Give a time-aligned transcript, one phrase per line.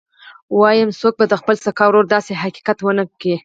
[0.59, 3.33] وايم څوک به د خپل سکه ورور داسې خدمت ونه کي.